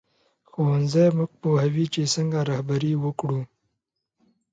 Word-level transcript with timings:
ښوونځی 0.49 1.05
موږ 1.17 1.31
پوهوي 1.41 1.85
چې 1.93 2.01
څنګه 2.13 2.39
رهبري 2.49 2.93
وکړو 3.03 3.41